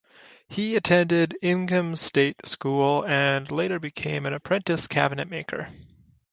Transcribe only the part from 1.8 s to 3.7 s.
State School and